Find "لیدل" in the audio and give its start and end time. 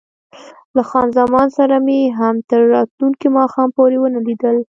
4.27-4.57